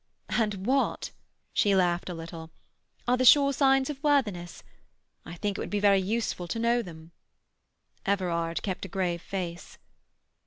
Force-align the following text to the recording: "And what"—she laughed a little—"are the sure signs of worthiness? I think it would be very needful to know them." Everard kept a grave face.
"And 0.29 0.65
what"—she 0.65 1.75
laughed 1.75 2.09
a 2.09 2.15
little—"are 2.15 3.17
the 3.17 3.23
sure 3.23 3.53
signs 3.53 3.87
of 3.87 4.01
worthiness? 4.01 4.63
I 5.27 5.35
think 5.35 5.59
it 5.59 5.61
would 5.61 5.69
be 5.69 5.79
very 5.79 6.01
needful 6.01 6.47
to 6.47 6.57
know 6.57 6.81
them." 6.81 7.11
Everard 8.03 8.63
kept 8.63 8.83
a 8.83 8.87
grave 8.87 9.21
face. 9.21 9.77